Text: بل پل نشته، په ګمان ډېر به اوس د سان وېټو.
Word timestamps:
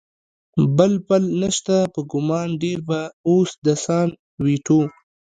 بل 0.77 0.93
پل 1.07 1.23
نشته، 1.41 1.77
په 1.93 1.99
ګمان 2.11 2.49
ډېر 2.63 2.79
به 2.87 2.99
اوس 3.27 3.49
د 3.65 3.67
سان 3.85 4.07
وېټو. 4.43 4.81